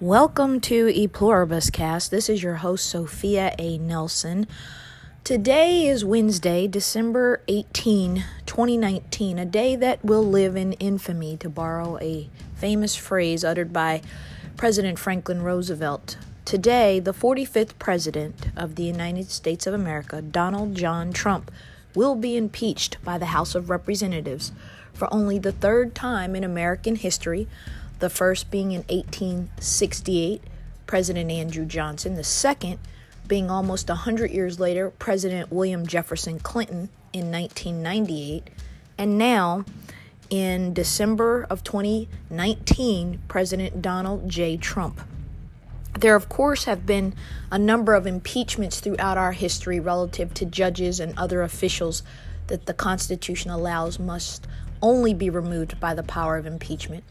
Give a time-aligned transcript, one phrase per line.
[0.00, 2.10] Welcome to E Pluribus Cast.
[2.10, 3.76] This is your host, Sophia A.
[3.76, 4.46] Nelson.
[5.24, 11.98] Today is Wednesday, December 18, 2019, a day that will live in infamy, to borrow
[12.00, 14.00] a famous phrase uttered by
[14.56, 16.16] President Franklin Roosevelt.
[16.46, 21.50] Today, the 45th President of the United States of America, Donald John Trump,
[21.94, 24.50] will be impeached by the House of Representatives
[24.94, 27.46] for only the third time in American history
[28.00, 30.42] the first being in 1868,
[30.86, 32.78] President Andrew Johnson, the second
[33.28, 38.48] being almost 100 years later, President William Jefferson Clinton in 1998,
[38.98, 39.64] and now
[40.30, 44.56] in December of 2019, President Donald J.
[44.56, 45.00] Trump.
[45.98, 47.14] There, of course, have been
[47.50, 52.02] a number of impeachments throughout our history relative to judges and other officials
[52.46, 54.46] that the Constitution allows must
[54.82, 57.04] only be removed by the power of impeachment.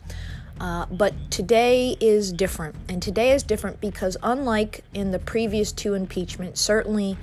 [0.59, 2.75] Uh, but today is different.
[2.89, 7.17] And today is different because, unlike in the previous two impeachments, certainly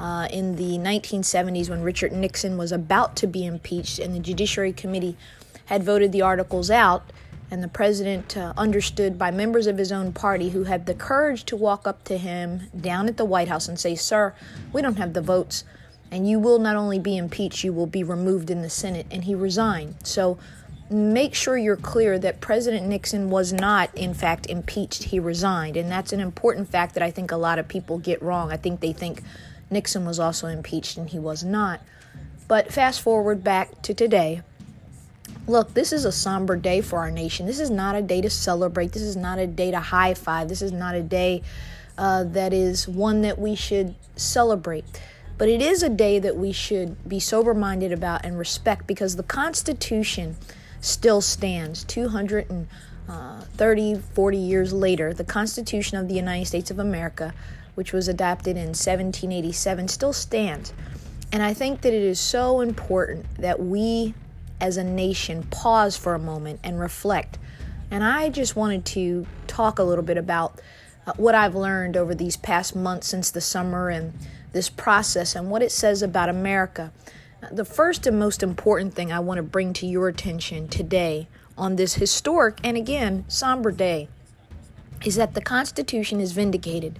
[0.00, 4.72] uh, in the 1970s when Richard Nixon was about to be impeached and the Judiciary
[4.72, 5.16] Committee
[5.66, 7.12] had voted the articles out,
[7.50, 11.44] and the president uh, understood by members of his own party who had the courage
[11.44, 14.34] to walk up to him down at the White House and say, Sir,
[14.72, 15.64] we don't have the votes,
[16.10, 19.06] and you will not only be impeached, you will be removed in the Senate.
[19.10, 19.96] And he resigned.
[20.04, 20.38] So
[20.90, 25.04] make sure you're clear that President Nixon was not, in fact, impeached.
[25.04, 25.76] He resigned.
[25.76, 28.50] And that's an important fact that I think a lot of people get wrong.
[28.50, 29.22] I think they think
[29.70, 31.80] Nixon was also impeached and he was not.
[32.48, 34.42] But fast forward back to today.
[35.46, 37.46] Look, this is a somber day for our nation.
[37.46, 38.92] This is not a day to celebrate.
[38.92, 40.48] This is not a day to high five.
[40.48, 41.42] This is not a day
[41.96, 44.84] uh, that is one that we should celebrate.
[45.38, 49.16] But it is a day that we should be sober minded about and respect because
[49.16, 50.36] the Constitution
[50.80, 55.12] still stands 230, 40 years later.
[55.12, 57.34] The Constitution of the United States of America,
[57.74, 60.72] which was adopted in 1787, still stands.
[61.32, 64.14] And I think that it is so important that we
[64.60, 67.38] as a nation pause for a moment and reflect.
[67.90, 70.60] And I just wanted to talk a little bit about
[71.06, 74.12] uh, what I've learned over these past months since the summer and
[74.52, 76.92] this process and what it says about America.
[77.48, 81.76] The first and most important thing I want to bring to your attention today on
[81.76, 84.08] this historic and again somber day
[85.06, 86.98] is that the Constitution is vindicated,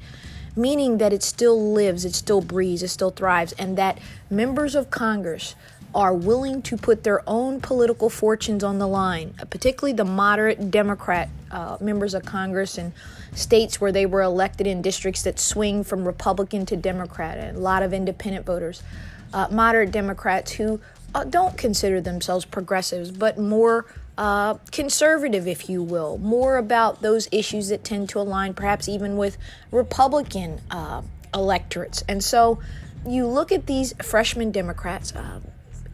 [0.56, 3.98] meaning that it still lives, it still breathes, it still thrives, and that
[4.30, 5.54] members of Congress
[5.94, 11.28] are willing to put their own political fortunes on the line, particularly the moderate Democrat
[11.50, 12.94] uh, members of Congress in
[13.34, 17.60] states where they were elected in districts that swing from Republican to Democrat, and a
[17.60, 18.82] lot of independent voters
[19.32, 20.80] uh, moderate Democrats who
[21.14, 23.86] uh, don't consider themselves progressives, but more
[24.18, 29.16] uh, conservative, if you will, more about those issues that tend to align perhaps even
[29.16, 29.38] with
[29.70, 31.02] Republican uh,
[31.34, 32.04] electorates.
[32.08, 32.60] And so
[33.06, 35.40] you look at these freshman Democrats, uh,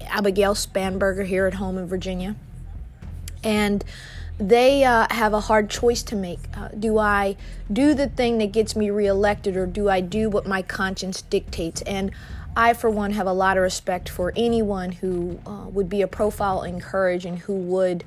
[0.07, 2.37] Abigail Spanberger here at home in Virginia,
[3.45, 3.85] and
[4.39, 6.41] they uh, have a hard choice to make.
[6.55, 7.37] Uh, do I
[7.73, 11.81] do the thing that gets me reelected, or do I do what my conscience dictates?
[11.83, 12.11] And
[12.57, 16.09] I, for one, have a lot of respect for anyone who uh, would be a
[16.09, 18.03] profile in courage and who would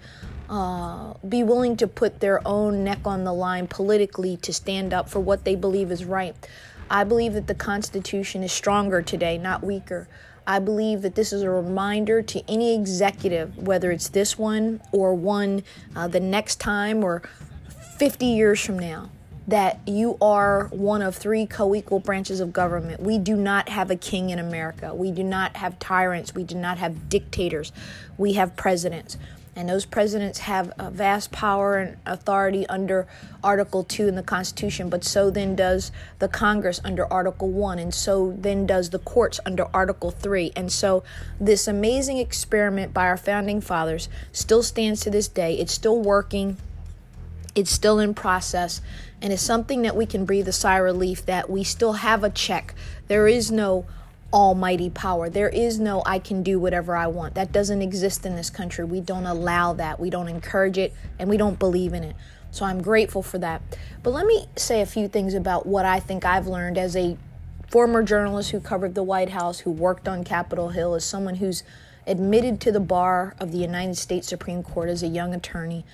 [0.50, 5.08] uh, be willing to put their own neck on the line politically to stand up
[5.08, 6.36] for what they believe is right.
[6.90, 10.08] I believe that the Constitution is stronger today, not weaker.
[10.48, 15.14] I believe that this is a reminder to any executive, whether it's this one or
[15.14, 15.64] one
[15.96, 17.22] uh, the next time or
[18.00, 19.12] 50 years from now,
[19.50, 23.02] that you are one of three co equal branches of government.
[23.02, 24.94] We do not have a king in America.
[24.94, 26.36] We do not have tyrants.
[26.36, 27.72] We do not have dictators.
[28.18, 29.18] We have presidents.
[29.56, 33.08] And those presidents have a vast power and authority under
[33.44, 37.94] Article 2 in the Constitution, but so then does the Congress under Article 1, and
[37.94, 40.54] so then does the courts under Article 3.
[40.56, 41.04] And so
[41.42, 45.56] this amazing experiment by our founding fathers still stands to this day.
[45.56, 46.56] It's still working
[47.60, 48.82] it's still in process
[49.22, 52.24] and it's something that we can breathe a sigh of relief that we still have
[52.24, 52.74] a check.
[53.08, 53.86] There is no
[54.32, 55.30] almighty power.
[55.30, 57.36] There is no I can do whatever I want.
[57.36, 58.86] That doesn't exist in this country.
[58.86, 60.00] We don't allow that.
[60.00, 62.16] We don't encourage it and we don't believe in it.
[62.52, 63.62] So I'm grateful for that.
[64.02, 67.18] But let me say a few things about what I think I've learned as a
[67.70, 71.64] former journalist who covered the White House, who worked on Capitol Hill, as someone who's
[72.08, 75.86] admitted to the bar of the United States Supreme Court as a young attorney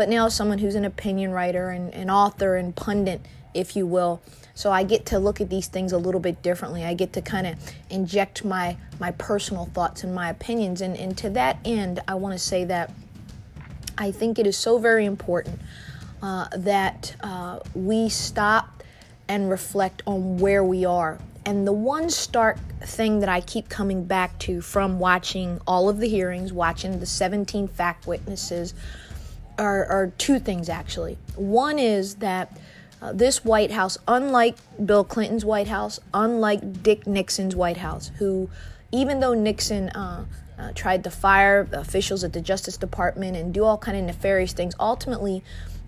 [0.00, 3.20] but now someone who's an opinion writer and an author and pundit,
[3.52, 4.22] if you will.
[4.54, 6.86] So I get to look at these things a little bit differently.
[6.86, 7.58] I get to kind of
[7.90, 10.80] inject my my personal thoughts and my opinions.
[10.80, 12.94] And, and to that end, I want to say that
[13.98, 15.60] I think it is so very important
[16.22, 18.82] uh, that uh, we stop
[19.28, 21.18] and reflect on where we are.
[21.44, 25.98] And the one stark thing that I keep coming back to from watching all of
[25.98, 28.72] the hearings, watching the 17 fact witnesses,
[29.60, 31.18] are, are two things actually.
[31.36, 32.58] One is that
[33.02, 38.50] uh, this White House, unlike Bill Clinton's White House, unlike Dick Nixon's White House, who,
[38.90, 40.24] even though Nixon uh,
[40.58, 44.52] uh, tried to fire officials at the Justice Department and do all kind of nefarious
[44.52, 45.42] things, ultimately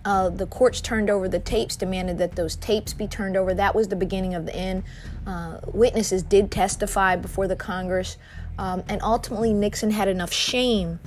[0.05, 3.55] uh, the courts turned over the tapes, demanded that those tapes be turned over.
[3.55, 4.85] That was the beginning of the end.
[5.27, 8.17] Uh, witnesses did testify before the Congress,
[8.59, 10.99] um, and ultimately Nixon had enough shame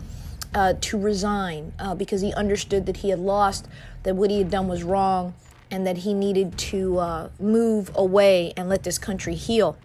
[0.56, 3.68] uh, to resign uh, because he understood that he had lost,
[4.04, 5.36] that what he had done was wrong,
[5.70, 9.78] and that he needed to uh, move away and let this country heal.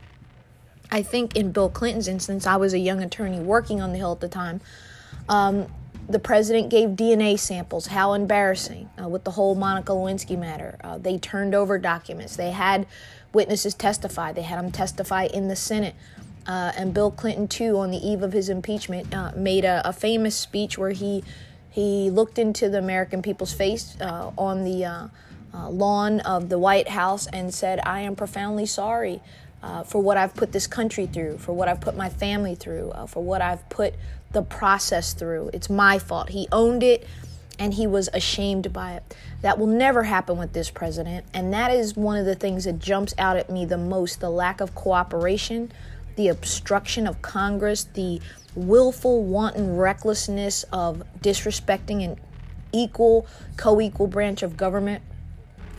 [0.91, 4.13] I think in Bill Clinton's instance, I was a young attorney working on the Hill
[4.13, 4.61] at the time.
[5.29, 5.67] Um,
[6.09, 7.89] the president gave DNA samples.
[7.89, 10.77] How embarrassing uh, with the whole Monica Lewinsky matter.
[10.83, 12.37] Uh, they turned over documents.
[12.37, 12.87] They had
[13.33, 14.33] witnesses testify.
[14.33, 15.95] They had them testify in the Senate.
[16.47, 19.93] Uh, and Bill Clinton, too, on the eve of his impeachment, uh, made a, a,
[19.93, 21.23] famous speech where he
[21.69, 25.09] he looked into the American people's face uh, on the uh,
[25.69, 29.21] lawn of the White House and said, "I am profoundly sorry."
[29.63, 32.93] Uh, for what I've put this country through, for what I've put my family through,
[32.93, 33.93] uh, for what I've put
[34.33, 35.51] the process through.
[35.53, 36.31] It's my fault.
[36.31, 37.07] He owned it
[37.59, 39.15] and he was ashamed by it.
[39.43, 41.27] That will never happen with this president.
[41.35, 44.31] And that is one of the things that jumps out at me the most the
[44.31, 45.71] lack of cooperation,
[46.21, 48.21] the obstruction of Congress, the
[48.55, 52.21] willful, wanton recklessness of disrespecting an
[52.73, 53.27] equal,
[53.57, 55.03] co equal branch of government.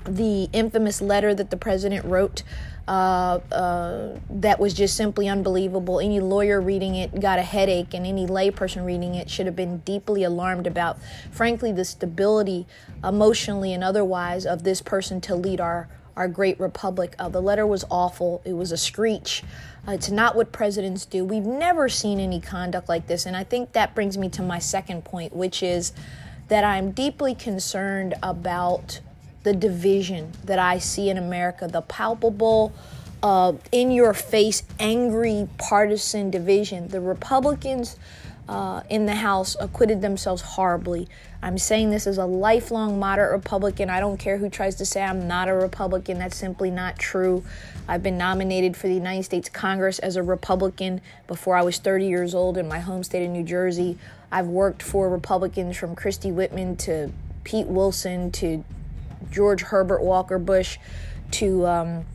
[0.04, 2.42] The infamous letter that the president wrote
[2.88, 6.00] uh, uh, that was just simply unbelievable.
[6.00, 9.78] Any lawyer reading it got a headache, and any layperson reading it should have been
[9.82, 10.98] deeply alarmed about,
[11.30, 12.66] frankly, the stability,
[13.04, 15.88] emotionally and otherwise, of this person to lead our
[16.22, 17.16] our great republic.
[17.18, 18.44] Uh, the letter was awful.
[18.46, 19.42] It was a screech.
[19.88, 21.26] Uh, it's not what presidents do.
[21.26, 24.60] We've never seen any conduct like this, and I think that brings me to my
[24.60, 25.94] second point, which is
[26.48, 29.00] that I'm deeply concerned about
[29.42, 32.72] the division that I see in America, the palpable,
[33.24, 36.88] uh, in your face, angry partisan division.
[36.90, 37.96] The Republicans
[38.51, 41.07] uh, in the House acquitted themselves horribly.
[41.42, 43.89] I'm saying this as a lifelong moderate Republican.
[43.89, 46.19] I don't care who tries to say I'm not a Republican.
[46.19, 47.45] That's simply not true.
[47.88, 52.06] I've been nominated for the United States Congress as a Republican before I was 30
[52.06, 53.98] years old in my home state of New Jersey.
[54.33, 57.09] I've worked for Republicans from Christie Whitman to
[57.45, 58.65] Pete Wilson to
[59.31, 60.77] George Herbert Walker Bush
[61.31, 62.06] to um,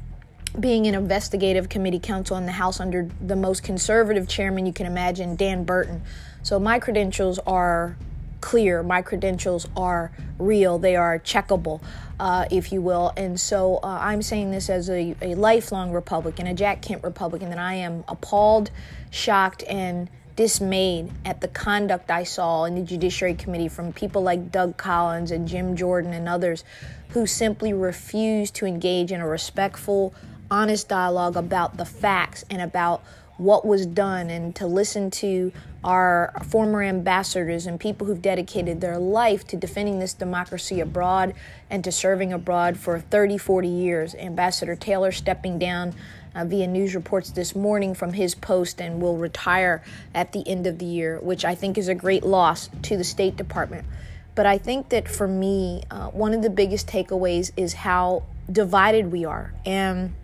[0.59, 4.87] being an investigative committee counsel in the House under the most conservative chairman you can
[4.87, 6.03] imagine, Dan Burton.
[6.43, 7.97] So my credentials are
[8.41, 8.83] clear.
[8.83, 10.79] My credentials are real.
[10.79, 11.83] They are checkable,
[12.21, 13.13] uh, if you will.
[13.17, 17.51] And so uh, I'm saying this as a, a lifelong Republican, a Jack Kemp Republican,
[17.51, 18.71] that I am appalled,
[19.11, 24.53] shocked, and dismayed at the conduct I saw in the Judiciary Committee from people like
[24.53, 26.63] Doug Collins and Jim Jordan and others
[27.11, 30.15] who simply refused to engage in a respectful,
[30.51, 33.03] honest dialogue about the facts and about
[33.39, 35.53] what was done and to listen to
[35.85, 41.35] our former ambassadors and people who've dedicated their life to defending this democracy abroad
[41.69, 44.15] and to serving abroad for 30, 40 years.
[44.15, 45.95] Ambassador Taylor stepping down
[46.35, 49.83] uh, via news reports this morning from his post and will retire
[50.15, 53.05] at the end of the year, which I think is a great loss to the
[53.05, 53.87] State Department.
[54.35, 59.11] But I think that for me, uh, one of the biggest takeaways is how divided
[59.11, 59.53] we are.
[59.65, 60.15] And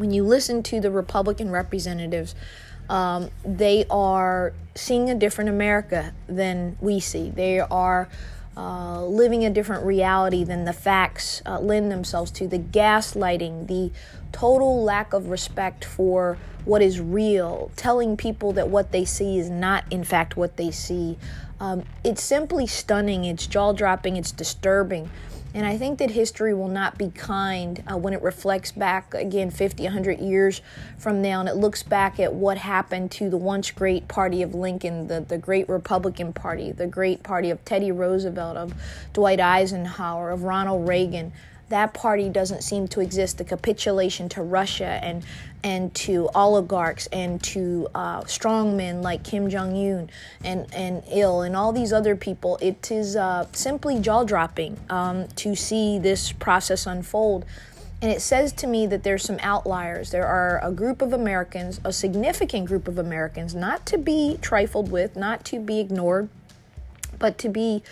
[0.00, 2.34] when you listen to the Republican representatives,
[2.88, 7.28] um, they are seeing a different America than we see.
[7.28, 8.08] They are
[8.56, 12.48] uh, living a different reality than the facts uh, lend themselves to.
[12.48, 13.92] The gaslighting, the
[14.32, 19.50] total lack of respect for what is real, telling people that what they see is
[19.50, 21.18] not, in fact, what they see.
[21.60, 25.10] Um, it's simply stunning, it's jaw dropping, it's disturbing.
[25.52, 29.50] And I think that history will not be kind uh, when it reflects back again
[29.50, 30.60] 50, 100 years
[30.96, 34.54] from now and it looks back at what happened to the once great party of
[34.54, 38.74] Lincoln, the, the great Republican Party, the great party of Teddy Roosevelt, of
[39.12, 41.32] Dwight Eisenhower, of Ronald Reagan
[41.70, 43.38] that party doesn't seem to exist.
[43.38, 45.24] The capitulation to Russia and
[45.62, 50.10] and to oligarchs and to uh, strongmen like Kim Jong Un
[50.44, 52.58] and and Il and all these other people.
[52.60, 57.44] It is uh, simply jaw dropping um, to see this process unfold.
[58.02, 60.10] And it says to me that there's some outliers.
[60.10, 64.90] There are a group of Americans, a significant group of Americans, not to be trifled
[64.90, 66.30] with, not to be ignored,
[67.18, 67.82] but to be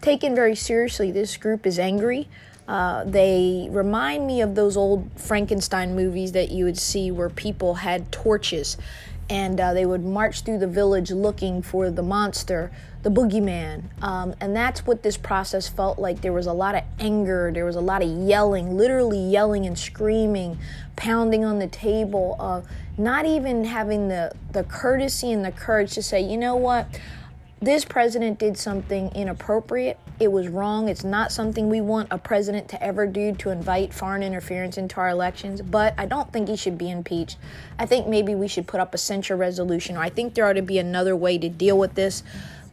[0.00, 1.10] taken very seriously.
[1.10, 2.28] This group is angry.
[2.68, 7.74] Uh, they remind me of those old Frankenstein movies that you would see where people
[7.74, 8.76] had torches
[9.28, 12.70] and uh, they would march through the village looking for the monster,
[13.02, 13.84] the boogeyman.
[14.02, 16.20] Um, and that's what this process felt like.
[16.20, 19.78] There was a lot of anger, there was a lot of yelling, literally yelling and
[19.78, 20.58] screaming,
[20.94, 22.62] pounding on the table, uh,
[22.96, 27.00] not even having the, the courtesy and the courage to say, you know what?
[27.60, 29.98] This president did something inappropriate.
[30.20, 30.88] It was wrong.
[30.88, 35.00] It's not something we want a president to ever do to invite foreign interference into
[35.00, 35.62] our elections.
[35.62, 37.38] But I don't think he should be impeached.
[37.78, 40.54] I think maybe we should put up a censure resolution, or I think there ought
[40.54, 42.22] to be another way to deal with this.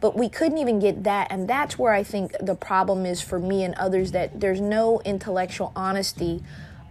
[0.02, 1.28] But we couldn't even get that.
[1.30, 5.00] And that's where I think the problem is for me and others that there's no
[5.04, 6.42] intellectual honesty.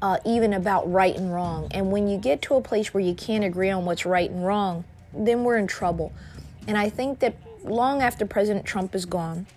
[0.01, 1.65] Uh, even about right and wrong.
[1.71, 4.45] And when you get to a place where you can't agree on what's right and
[4.45, 4.83] wrong,
[5.13, 6.12] then we're in trouble.
[6.67, 9.48] And I think that long after President Trump is gone,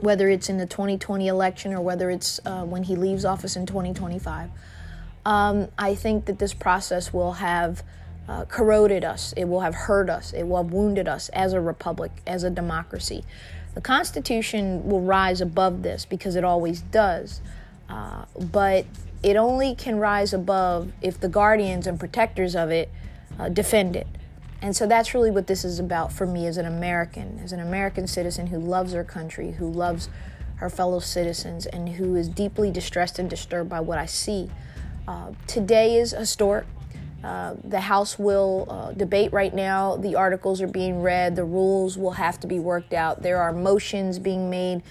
[0.00, 3.66] whether it's in the 2020 election or whether it's uh, when he leaves office in
[3.66, 4.50] 2025,
[5.24, 7.82] um, I think that this process will have
[8.28, 9.32] uh, corroded us.
[9.36, 10.32] It will have hurt us.
[10.32, 13.24] It will have wounded us as a republic, as a democracy.
[13.74, 17.40] The Constitution will rise above this because it always does.
[17.88, 18.86] Uh, but
[19.22, 22.90] it only can rise above if the guardians and protectors of it
[23.38, 24.06] uh, defend it.
[24.62, 27.58] And so that's really what this is about for me as an American, as an
[27.58, 30.08] American citizen who loves her country, who loves
[30.56, 34.48] her fellow citizens, and who is deeply distressed and disturbed by what I see.
[35.08, 36.64] Uh, today is historic.
[37.24, 39.96] Uh, the House will uh, debate right now.
[39.96, 41.34] The articles are being read.
[41.34, 43.22] The rules will have to be worked out.
[43.22, 44.82] There are motions being made.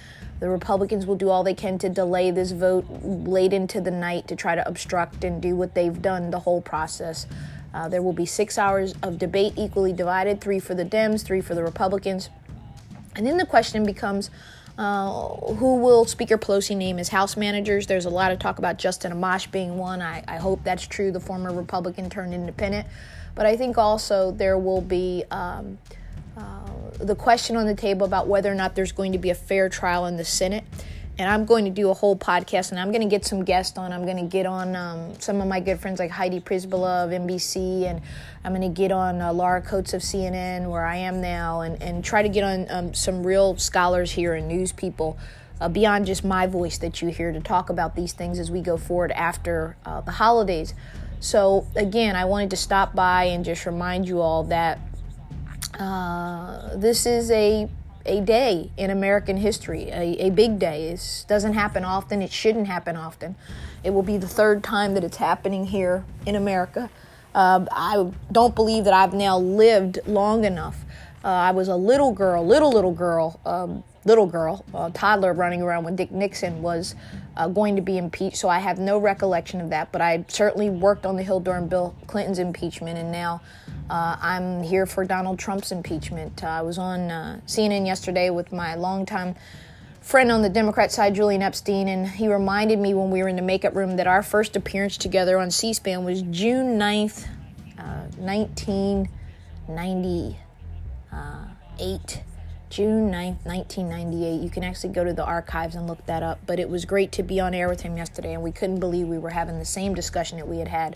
[0.42, 4.28] The Republicans will do all they can to delay this vote late into the night
[4.28, 7.28] to try to obstruct and do what they've done the whole process.
[7.74, 11.42] Uh, there will be six hours of debate equally divided three for the Dems, three
[11.42, 12.30] for the Republicans.
[13.16, 14.30] And then the question becomes
[14.78, 17.88] uh, who will Speaker Pelosi name as House managers?
[17.88, 20.02] There's a lot of talk about Justin Amash being one.
[20.02, 22.88] I, I hope that's true, the former Republican turned independent.
[23.36, 25.78] But I think also there will be um,
[26.38, 29.36] uh, the question on the table about whether or not there's going to be a
[29.36, 30.64] fair trial in the Senate
[31.18, 33.78] and I'm going to do a whole podcast, and I'm going to get some guests
[33.78, 33.92] on.
[33.92, 37.12] I'm going to get on um, some of my good friends like Heidi Przybyla of
[37.12, 38.02] NBC, and
[38.44, 41.82] I'm going to get on uh, Laura Coates of CNN, where I am now, and,
[41.82, 45.18] and try to get on um, some real scholars here and news people.
[45.60, 48.62] Uh, beyond just my voice that you hear to talk about these things as we
[48.62, 50.74] go forward after uh, the holidays.
[51.20, 54.80] So, again, I wanted to stop by and just remind you all that
[55.80, 57.70] uh, this is a
[58.06, 60.90] a day in American history, a, a big day.
[60.90, 62.22] It doesn't happen often.
[62.22, 63.36] It shouldn't happen often.
[63.84, 66.90] It will be the third time that it's happening here in America.
[67.34, 70.84] Uh, I don't believe that I've now lived long enough.
[71.24, 75.84] Uh, I was a little girl, little, little girl, um, little girl, toddler running around
[75.84, 76.96] when Dick Nixon was
[77.38, 78.38] uh, going to be impeached.
[78.38, 81.68] So I have no recollection of that, but I certainly worked on the Hill during
[81.68, 83.42] Bill Clinton's impeachment, and now
[83.90, 86.44] uh, I'm here for Donald Trump's impeachment.
[86.44, 89.36] Uh, I was on uh, CNN yesterday with my longtime
[90.02, 93.36] friend on the Democrat side, Julian Epstein, and he reminded me when we were in
[93.36, 97.28] the makeup room that our first appearance together on C SPAN was June 9th,
[98.18, 100.38] 1998.
[101.12, 101.46] Uh,
[102.72, 104.42] June 9th, 1998.
[104.42, 106.40] You can actually go to the archives and look that up.
[106.46, 109.08] But it was great to be on air with him yesterday, and we couldn't believe
[109.08, 110.96] we were having the same discussion that we had had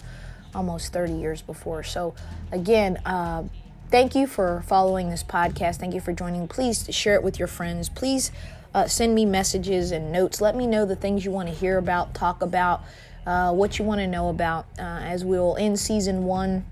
[0.55, 1.83] almost 30 years before.
[1.83, 2.15] So,
[2.53, 3.43] again, uh,
[3.91, 5.75] thank you for following this podcast.
[5.75, 6.47] Thank you for joining.
[6.47, 7.89] Please share it with your friends.
[7.89, 8.31] Please
[8.73, 10.39] uh, send me messages and notes.
[10.39, 12.83] Let me know the things you want to hear about, talk about,
[13.25, 16.65] uh, what you want to know about uh, as we'll end season one.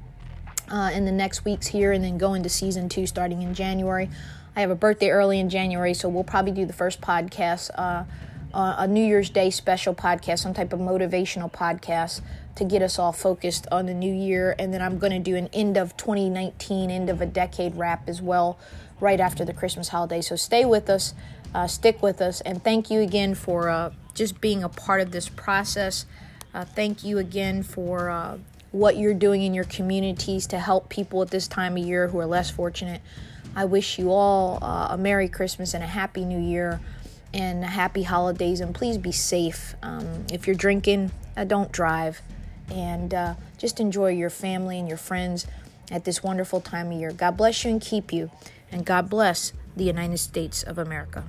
[0.71, 4.09] Uh, in the next weeks here, and then go into season two starting in January.
[4.55, 8.03] I have a birthday early in January, so we'll probably do the first podcast, uh,
[8.53, 12.21] uh, a New Year's Day special podcast, some type of motivational podcast
[12.55, 14.55] to get us all focused on the new year.
[14.59, 18.07] And then I'm going to do an end of 2019, end of a decade wrap
[18.07, 18.59] as well,
[18.99, 20.21] right after the Christmas holiday.
[20.21, 21.15] So stay with us,
[21.55, 25.11] uh, stick with us, and thank you again for uh, just being a part of
[25.11, 26.05] this process.
[26.53, 28.11] Uh, thank you again for
[28.73, 32.19] what you're doing in your communities to help people at this time of year who
[32.19, 33.01] are less fortunate.
[33.55, 36.81] I wish you all uh, a Merry Christmas and a Happy New Year
[37.35, 38.59] and happy holidays.
[38.59, 39.75] And please be safe.
[39.83, 42.23] Um, if you're drinking, uh, don't drive
[42.71, 45.45] and uh, just enjoy your family and your friends
[45.91, 47.11] at this wonderful time of year.
[47.11, 48.31] God bless you and keep you,
[48.71, 51.25] and God bless the United States of America.